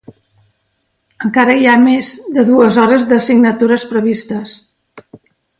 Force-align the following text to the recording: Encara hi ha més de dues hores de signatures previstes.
Encara 1.27 1.57
hi 1.59 1.67
ha 1.67 1.75
més 1.83 2.09
de 2.39 2.47
dues 2.49 2.81
hores 2.85 3.07
de 3.15 3.23
signatures 3.29 3.89
previstes. 3.93 4.57